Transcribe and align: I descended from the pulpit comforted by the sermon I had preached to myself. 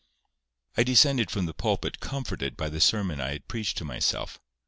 I 0.75 0.81
descended 0.81 1.29
from 1.29 1.45
the 1.45 1.53
pulpit 1.53 1.99
comforted 1.99 2.57
by 2.57 2.69
the 2.69 2.81
sermon 2.81 3.21
I 3.21 3.33
had 3.33 3.47
preached 3.47 3.77
to 3.77 3.85
myself. 3.85 4.39